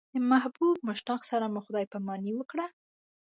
د 0.13 0.15
محبوب 0.31 0.75
مشتاق 0.89 1.21
سره 1.31 1.45
مو 1.53 1.59
خدای 1.65 1.85
پاماني 1.91 2.31
وکړه. 2.35 2.65